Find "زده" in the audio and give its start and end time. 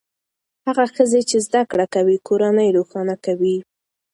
1.45-1.61